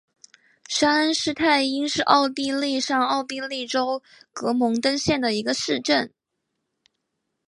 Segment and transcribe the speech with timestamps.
[0.67, 4.01] 沙恩施泰因是奥地利上奥地利州
[4.33, 6.11] 格蒙登县的一个市镇。